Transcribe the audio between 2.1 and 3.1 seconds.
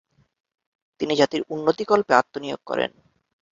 আত্মনিয়োগ করেন।